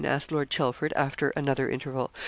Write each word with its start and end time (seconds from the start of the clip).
asked 0.03 0.31
Lord 0.31 0.49
Chelford, 0.49 0.91
after 0.95 1.29
another 1.37 1.69
interval. 1.69 2.11